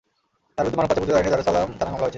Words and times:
তাঁর 0.55 0.61
বিরুদ্ধে 0.65 0.79
মানব 0.79 0.89
পাচার 0.89 0.97
প্রতিরোধ 0.99 1.17
আইনে 1.19 1.31
দারুস 1.33 1.47
সালাম 1.49 1.67
থানায় 1.79 1.91
মামলা 1.93 2.01
হয়েছে। 2.01 2.09